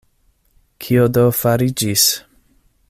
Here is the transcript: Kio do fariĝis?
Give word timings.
Kio 0.85 1.03
do 1.19 1.27
fariĝis? 1.41 2.07